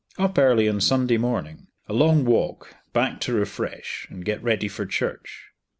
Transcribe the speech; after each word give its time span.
Up 0.17 0.35
early 0.39 0.67
on 0.67 0.81
Sunday 0.81 1.17
morning, 1.17 1.67
a 1.87 1.93
long 1.93 2.25
walk, 2.25 2.73
back 2.91 3.19
to 3.19 3.33
refresh, 3.33 4.07
and 4.09 4.25
get 4.25 4.41
ready 4.41 4.67
for 4.67 4.83
church. 4.83 5.51